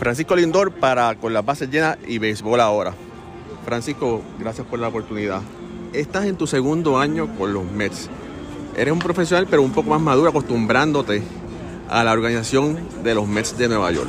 Francisco 0.00 0.34
Lindor 0.34 0.72
para 0.72 1.14
con 1.16 1.34
las 1.34 1.44
bases 1.44 1.68
llenas 1.68 1.98
y 2.06 2.16
béisbol 2.16 2.58
ahora. 2.62 2.94
Francisco, 3.66 4.22
gracias 4.38 4.66
por 4.66 4.78
la 4.78 4.88
oportunidad. 4.88 5.42
Estás 5.92 6.24
en 6.24 6.36
tu 6.36 6.46
segundo 6.46 6.98
año 6.98 7.28
con 7.36 7.52
los 7.52 7.70
Mets. 7.70 8.08
Eres 8.78 8.94
un 8.94 8.98
profesional 8.98 9.46
pero 9.50 9.60
un 9.60 9.72
poco 9.72 9.90
más 9.90 10.00
maduro 10.00 10.30
acostumbrándote 10.30 11.22
a 11.90 12.02
la 12.02 12.12
organización 12.12 12.78
de 13.04 13.14
los 13.14 13.28
Mets 13.28 13.58
de 13.58 13.68
Nueva 13.68 13.92
York. 13.92 14.08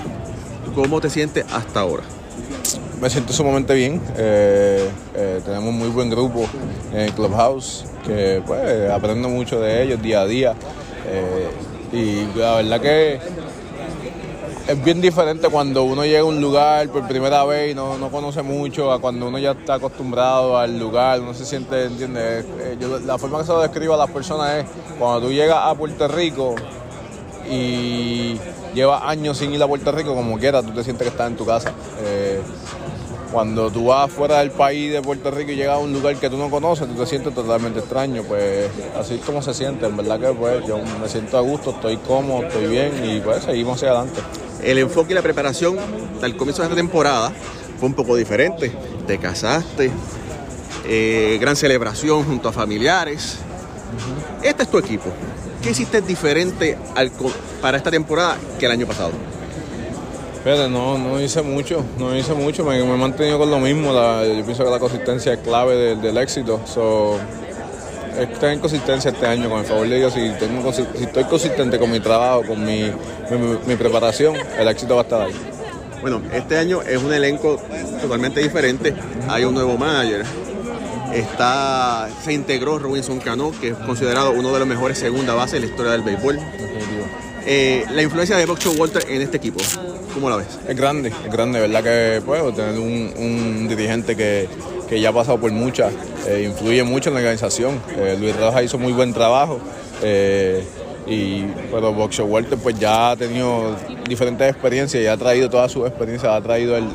¿Cómo 0.76 1.02
te 1.02 1.10
sientes 1.10 1.44
hasta 1.52 1.82
ahora? 1.82 2.04
Me 3.02 3.10
siento 3.10 3.34
sumamente 3.34 3.74
bien. 3.74 4.02
Eh, 4.16 4.90
eh, 5.14 5.42
tenemos 5.44 5.74
muy 5.74 5.90
buen 5.90 6.10
grupo 6.10 6.48
en 6.94 7.12
Clubhouse, 7.12 7.84
que 8.06 8.42
pues 8.48 8.90
aprendo 8.90 9.28
mucho 9.28 9.60
de 9.60 9.84
ellos 9.84 10.02
día 10.02 10.22
a 10.22 10.26
día. 10.26 10.54
Eh, 11.06 11.50
y 11.92 12.40
la 12.40 12.56
verdad 12.56 12.80
que 12.80 13.20
es 14.68 14.84
bien 14.84 15.02
diferente 15.02 15.50
cuando 15.50 15.84
uno 15.84 16.04
llega 16.04 16.22
a 16.22 16.26
un 16.26 16.40
lugar 16.40 16.90
por 16.90 17.08
primera 17.08 17.44
vez 17.44 17.72
y 17.72 17.76
no, 17.76 17.98
no 17.98 18.10
conoce 18.10 18.42
mucho, 18.42 18.92
a 18.92 19.00
cuando 19.00 19.28
uno 19.28 19.40
ya 19.40 19.52
está 19.52 19.76
acostumbrado 19.76 20.58
al 20.58 20.80
lugar, 20.80 21.22
uno 21.22 21.34
se 21.34 21.46
siente, 21.46 21.86
¿entiendes? 21.86 22.46
Yo, 22.80 23.00
la 23.00 23.18
forma 23.18 23.40
que 23.40 23.46
se 23.46 23.52
lo 23.52 23.62
describo 23.62 23.94
a 23.94 23.98
las 23.98 24.10
personas 24.12 24.64
es 24.64 24.66
cuando 24.98 25.28
tú 25.28 25.34
llegas 25.34 25.60
a 25.62 25.76
Puerto 25.76 26.08
Rico 26.08 26.56
y 27.50 28.38
llevas 28.74 29.04
años 29.04 29.38
sin 29.38 29.54
ir 29.54 29.62
a 29.62 29.68
Puerto 29.68 29.92
Rico, 29.92 30.16
como 30.16 30.38
quieras, 30.38 30.66
tú 30.66 30.72
te 30.72 30.84
sientes 30.84 31.06
que 31.06 31.12
estás 31.12 31.28
en 31.28 31.38
tu 31.38 31.46
casa. 31.46 31.72
Eh, 32.04 32.42
cuando 33.32 33.72
tú 33.72 33.86
vas 33.86 34.12
fuera 34.12 34.40
del 34.40 34.52
país 34.52 34.92
de 34.92 35.02
Puerto 35.02 35.32
Rico 35.32 35.52
y 35.52 35.56
llegas 35.56 35.76
a 35.76 35.80
un 35.80 35.94
lugar 35.94 36.16
que 36.18 36.30
tú 36.30 36.38
no 36.38 36.50
conoces, 36.50 36.88
tú 36.88 36.96
te 36.96 37.06
sientes 37.06 37.34
totalmente 37.34 37.80
extraño, 37.80 38.24
pues 38.24 38.70
así 38.98 39.16
es 39.16 39.22
como 39.22 39.42
se 39.42 39.54
siente, 39.54 39.86
en 39.86 39.96
verdad 39.96 40.20
que 40.20 40.28
pues 40.34 40.66
yo 40.68 40.78
me 41.02 41.08
siento 41.08 41.38
a 41.38 41.42
gusto, 41.42 41.72
estoy 41.72 41.98
cómodo, 41.98 42.44
estoy 42.44 42.68
bien 42.68 42.92
y 43.04 43.22
pues 43.22 43.44
seguimos 43.44 43.76
hacia 43.76 43.92
adelante. 43.92 44.22
El 44.64 44.78
enfoque 44.78 45.12
y 45.12 45.16
la 45.16 45.22
preparación 45.22 45.78
al 46.22 46.36
comienzo 46.38 46.62
de 46.62 46.68
esta 46.68 46.76
temporada 46.76 47.32
fue 47.80 47.90
un 47.90 47.96
poco 47.96 48.16
diferente. 48.16 48.72
Te 49.08 49.18
casaste, 49.18 49.92
eh, 50.86 51.38
gran 51.42 51.56
celebración 51.56 52.24
junto 52.24 52.50
a 52.50 52.52
familiares. 52.52 53.38
Este 54.44 54.64
es 54.64 54.70
tu 54.70 54.78
equipo. 54.78 55.10
¿Qué 55.62 55.72
hiciste 55.72 56.02
diferente 56.02 56.78
para 57.62 57.78
esta 57.78 57.92
temporada 57.92 58.38
que 58.60 58.66
el 58.66 58.72
año 58.72 58.88
pasado? 58.88 59.12
No, 60.44 60.98
no 60.98 61.22
hice 61.22 61.44
mucho, 61.44 61.86
no 62.00 62.16
hice 62.16 62.34
mucho, 62.34 62.66
me, 62.66 62.80
he 62.80 62.84
mantenido 62.84 63.38
con 63.38 63.52
lo 63.52 63.60
mismo. 63.60 63.94
Yo 63.94 64.44
pienso 64.44 64.64
que 64.64 64.72
la 64.72 64.80
consistencia 64.80 65.34
es 65.34 65.40
clave 65.40 65.96
del, 65.96 66.18
éxito. 66.18 66.60
Estoy 68.18 68.54
en 68.54 68.60
consistencia 68.60 69.12
este 69.12 69.26
año, 69.26 69.50
con 69.50 69.60
el 69.60 69.66
favor 69.66 69.88
de 69.88 69.98
Dios. 69.98 70.14
Si, 70.14 70.30
tengo, 70.40 70.72
si 70.74 70.84
estoy 71.00 71.24
consistente 71.26 71.80
con 71.80 71.92
mi 71.92 72.00
trabajo, 72.00 72.44
con 72.44 72.64
mi, 72.64 72.92
mi, 73.30 73.58
mi, 73.68 73.76
preparación, 73.76 74.36
el 74.58 74.68
éxito 74.68 74.96
va 74.96 75.02
a 75.02 75.04
estar 75.04 75.22
ahí. 75.22 75.34
Bueno, 76.02 76.22
este 76.34 76.58
año 76.58 76.82
es 76.82 77.02
un 77.02 77.14
elenco 77.14 77.62
totalmente 78.02 78.42
diferente. 78.42 78.94
Hay 79.28 79.44
un 79.44 79.54
nuevo 79.54 79.78
manager. 79.78 80.24
Está, 81.14 82.10
se 82.24 82.34
integró 82.34 82.80
Robinson 82.80 83.20
Cano, 83.20 83.52
que 83.60 83.70
es 83.70 83.78
considerado 83.78 84.32
uno 84.32 84.52
de 84.54 84.60
los 84.60 84.68
mejores 84.68 84.98
segunda 84.98 85.34
base 85.34 85.58
de 85.58 85.62
la 85.62 85.66
historia 85.68 85.92
del 85.92 86.02
béisbol. 86.02 86.40
Eh, 87.46 87.86
la 87.92 88.02
influencia 88.02 88.38
de 88.38 88.46
Boxer 88.46 88.80
Walter 88.80 89.04
en 89.10 89.22
este 89.22 89.38
equipo, 89.38 89.60
¿cómo 90.14 90.30
la 90.30 90.38
ves? 90.38 90.60
Es 90.68 90.78
grande, 90.78 91.10
es 91.10 91.32
grande, 91.32 91.60
¿verdad? 91.60 91.84
Que 91.84 92.22
puedo 92.22 92.54
tener 92.54 92.80
un, 92.80 93.14
un 93.18 93.68
dirigente 93.68 94.16
que, 94.16 94.48
que, 94.92 95.00
ya 95.00 95.10
ha 95.10 95.14
pasado 95.14 95.40
por 95.40 95.52
muchas, 95.52 95.94
eh, 96.28 96.44
influye 96.50 96.84
mucho 96.84 97.10
en 97.10 97.16
la 97.16 97.22
organización. 97.22 97.82
Eh, 97.96 98.18
Luis 98.20 98.36
Rojas 98.36 98.64
hizo 98.64 98.78
muy 98.78 98.92
buen 98.92 99.14
trabajo. 99.14 99.60
Eh, 100.02 100.64
y 101.08 101.44
pero 101.72 101.94
Boxer 101.94 102.26
Walter 102.26 102.58
pues 102.60 102.78
ya 102.78 103.12
ha 103.12 103.16
tenido 103.16 103.76
diferentes 104.08 104.50
experiencias 104.50 105.02
y 105.02 105.08
ha 105.08 105.18
traído 105.18 105.50
toda 105.50 105.68
su 105.68 105.86
experiencia, 105.86 106.36
ha 106.36 106.42
traído 106.42 106.78
el, 106.78 106.86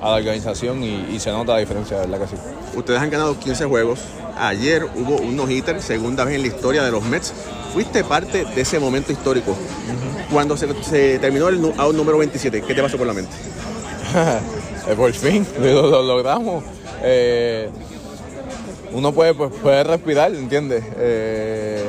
a 0.00 0.10
la 0.10 0.16
organización 0.16 0.82
y, 0.82 1.06
y, 1.12 1.20
se 1.20 1.30
nota 1.30 1.52
la 1.52 1.58
diferencia, 1.58 1.98
¿verdad 1.98 2.20
que 2.20 2.26
sí? 2.26 2.42
Ustedes 2.74 3.00
han 3.00 3.08
ganado 3.08 3.38
15 3.38 3.64
juegos. 3.66 4.00
Ayer 4.36 4.84
hubo 4.96 5.16
un 5.16 5.36
no-hitter, 5.36 5.80
segunda 5.80 6.24
vez 6.24 6.34
en 6.34 6.42
la 6.42 6.48
historia 6.48 6.82
de 6.82 6.90
los 6.90 7.04
Mets. 7.04 7.32
Fuiste 7.72 8.02
parte 8.04 8.44
de 8.44 8.60
ese 8.60 8.78
momento 8.80 9.12
histórico. 9.12 9.52
Uh 9.52 9.54
-huh. 9.54 10.32
Cuando 10.32 10.56
se, 10.56 10.68
se, 10.82 11.18
terminó 11.18 11.48
el 11.48 11.60
out 11.78 11.94
número 11.94 12.18
27, 12.18 12.62
¿qué 12.62 12.74
te 12.74 12.82
pasó 12.82 12.98
por 12.98 13.06
la 13.06 13.12
mente? 13.14 13.32
por 14.96 15.12
fin, 15.12 15.46
lo, 15.60 15.86
lo 15.88 16.02
logramos. 16.02 16.64
Eh, 17.02 17.68
uno 18.92 19.12
puede, 19.12 19.34
pues, 19.34 19.52
puede 19.62 19.84
respirar, 19.84 20.34
¿entiendes? 20.34 20.84
Eh, 20.96 21.84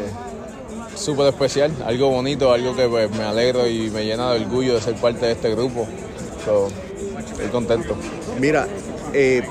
Súper 0.95 1.27
especial, 1.27 1.71
algo 1.85 2.09
bonito, 2.09 2.53
algo 2.53 2.75
que 2.75 2.87
pues, 2.87 3.09
me 3.11 3.23
alegro 3.23 3.67
y 3.67 3.89
me 3.89 4.05
llena 4.05 4.31
de 4.31 4.41
orgullo 4.41 4.75
de 4.75 4.81
ser 4.81 4.93
parte 4.95 5.25
de 5.25 5.31
este 5.31 5.49
grupo. 5.49 5.87
So, 6.45 6.69
estoy 7.31 7.47
contento. 7.47 7.95
Mira, 8.39 8.67
eh, 9.11 9.41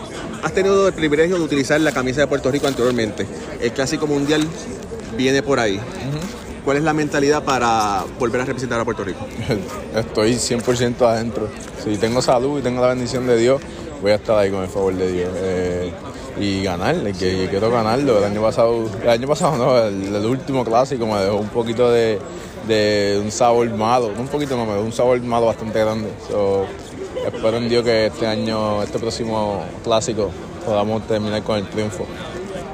has 0.42 0.52
tenido 0.52 0.86
el 0.86 0.94
privilegio 0.94 1.36
de 1.36 1.42
utilizar 1.42 1.80
la 1.80 1.92
camisa 1.92 2.20
de 2.20 2.26
Puerto 2.28 2.50
Rico 2.50 2.68
anteriormente. 2.68 3.26
El 3.60 3.72
Clásico 3.72 4.06
Mundial 4.06 4.46
viene 5.16 5.42
por 5.42 5.58
ahí. 5.58 5.76
Uh 5.76 5.78
-huh. 5.78 6.64
¿Cuál 6.64 6.76
es 6.76 6.84
la 6.84 6.92
mentalidad 6.92 7.42
para 7.42 8.04
volver 8.20 8.40
a 8.40 8.44
representar 8.44 8.80
a 8.80 8.84
Puerto 8.84 9.02
Rico? 9.02 9.26
Estoy 9.96 10.34
100% 10.34 11.02
adentro. 11.02 11.48
Si 11.82 11.96
tengo 11.96 12.22
salud 12.22 12.60
y 12.60 12.62
tengo 12.62 12.80
la 12.80 12.88
bendición 12.88 13.26
de 13.26 13.36
Dios, 13.36 13.60
voy 14.02 14.10
a 14.10 14.16
estar 14.16 14.36
ahí 14.36 14.50
con 14.50 14.62
el 14.62 14.68
favor 14.68 14.94
de 14.94 15.12
Dios. 15.12 15.30
Eh, 15.36 15.92
y 16.38 16.62
ganar, 16.62 16.96
que 17.12 17.46
quiero 17.48 17.70
ganarlo. 17.70 18.18
El 18.18 18.24
año 18.24 18.42
pasado, 18.42 18.84
el 19.02 19.08
año 19.08 19.28
pasado 19.28 19.56
no, 19.56 19.78
el, 19.78 20.26
último 20.26 20.64
clásico 20.64 21.06
me 21.06 21.20
dejó 21.20 21.36
un 21.36 21.48
poquito 21.48 21.90
de, 21.90 22.18
de, 22.66 23.20
un 23.22 23.30
sabor 23.30 23.68
malo, 23.70 24.10
un 24.18 24.28
poquito 24.28 24.56
no, 24.56 24.66
me 24.66 24.72
dejó 24.72 24.84
un 24.84 24.92
sabor 24.92 25.20
malo 25.20 25.46
bastante 25.46 25.78
grande. 25.78 26.10
Espero 27.26 27.56
en 27.58 27.68
Dios 27.68 27.84
que 27.84 28.06
este 28.06 28.26
año, 28.26 28.82
este 28.82 28.98
próximo 28.98 29.62
clásico, 29.84 30.30
podamos 30.64 31.06
terminar 31.06 31.42
con 31.42 31.58
el 31.58 31.66
triunfo. 31.68 32.06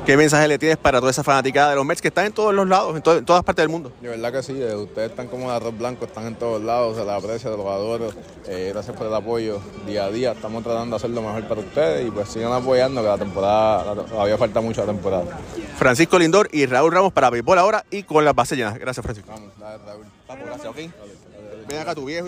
¿Qué 0.09 0.17
mensaje 0.17 0.49
le 0.49 0.59
tienes 0.59 0.79
para 0.79 1.01
toda 1.01 1.11
esa 1.11 1.23
fanaticada 1.23 1.69
de 1.69 1.77
los 1.77 1.85
Mets 1.85 2.01
que 2.01 2.09
están 2.09 2.25
en 2.25 2.33
todos 2.33 2.55
los 2.55 2.67
lados, 2.67 2.97
en, 2.97 3.03
to 3.03 3.19
en 3.19 3.27
todas 3.27 3.45
partes 3.45 3.63
del 3.63 3.69
mundo? 3.69 3.93
De 4.01 4.09
verdad 4.09 4.33
que 4.33 4.43
sí, 4.43 4.59
eh, 4.59 4.75
ustedes 4.75 5.11
están 5.11 5.29
como 5.29 5.51
de 5.51 5.57
arroz 5.57 5.77
blanco, 5.77 6.07
están 6.07 6.27
en 6.29 6.35
todos 6.35 6.63
lados, 6.63 6.97
se 6.97 7.05
les 7.05 7.13
aprecia, 7.13 7.51
los 7.51 7.67
adoro. 7.67 8.09
Eh, 8.47 8.71
gracias 8.73 8.97
por 8.97 9.07
el 9.07 9.15
apoyo 9.15 9.61
día 9.87 10.07
a 10.07 10.11
día. 10.11 10.33
Estamos 10.33 10.65
tratando 10.65 10.93
de 10.93 10.97
hacer 10.97 11.11
lo 11.11 11.21
mejor 11.21 11.47
para 11.47 11.61
ustedes 11.61 12.09
y 12.09 12.11
pues 12.11 12.31
sigan 12.31 12.55
apoyando 12.55 13.03
que 13.03 13.07
la 13.07 13.19
temporada, 13.19 13.95
todavía 14.07 14.39
falta 14.39 14.63
mucho 14.63 14.81
la 14.81 14.87
temporada. 14.95 15.25
Francisco 15.77 16.19
Lindor 16.19 16.49
y 16.53 16.65
Raúl 16.65 16.91
Ramos 16.91 17.13
para 17.13 17.29
béisbol 17.29 17.59
ahora 17.59 17.85
y 17.91 18.03
con 18.05 18.25
las 18.25 18.35
bases 18.35 18.57
llenas. 18.57 18.79
Gracias, 18.79 19.05
Francisco. 19.05 19.31
Vamos, 19.31 19.51
dale, 19.59 19.77
Raúl. 19.85 20.07
Vamos, 20.27 20.47
gracias, 20.47 20.69
ok. 20.69 20.77
Ven 21.69 21.81
acá 21.81 21.95
tu 21.95 22.07
viejo. 22.07 22.27